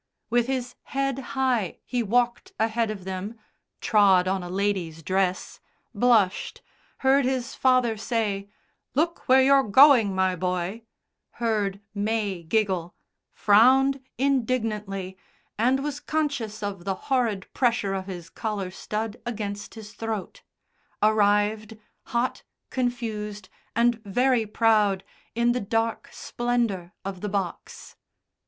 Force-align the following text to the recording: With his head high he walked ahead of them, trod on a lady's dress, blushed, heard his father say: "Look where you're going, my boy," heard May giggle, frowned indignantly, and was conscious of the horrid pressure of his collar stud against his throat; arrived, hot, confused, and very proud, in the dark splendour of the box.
With 0.31 0.47
his 0.47 0.73
head 0.97 1.19
high 1.37 1.77
he 1.85 2.01
walked 2.01 2.53
ahead 2.59 2.89
of 2.89 3.03
them, 3.03 3.35
trod 3.81 4.27
on 4.27 4.41
a 4.41 4.49
lady's 4.49 5.03
dress, 5.03 5.59
blushed, 5.93 6.63
heard 7.05 7.23
his 7.23 7.53
father 7.53 7.95
say: 7.97 8.49
"Look 8.95 9.29
where 9.29 9.43
you're 9.43 9.61
going, 9.61 10.15
my 10.15 10.35
boy," 10.35 10.81
heard 11.33 11.81
May 11.93 12.41
giggle, 12.41 12.95
frowned 13.31 13.99
indignantly, 14.17 15.19
and 15.55 15.83
was 15.83 15.99
conscious 15.99 16.63
of 16.63 16.83
the 16.83 16.95
horrid 17.11 17.45
pressure 17.53 17.93
of 17.93 18.07
his 18.07 18.31
collar 18.31 18.71
stud 18.71 19.17
against 19.23 19.75
his 19.75 19.93
throat; 19.93 20.41
arrived, 21.03 21.77
hot, 22.05 22.41
confused, 22.71 23.49
and 23.75 24.01
very 24.03 24.47
proud, 24.47 25.03
in 25.35 25.51
the 25.51 25.61
dark 25.61 26.09
splendour 26.11 26.91
of 27.05 27.21
the 27.21 27.29
box. 27.29 27.95